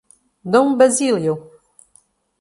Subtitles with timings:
[0.51, 1.35] Dom Basílio